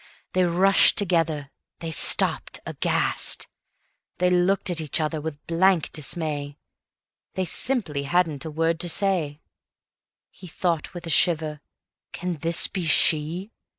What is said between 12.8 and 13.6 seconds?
she?"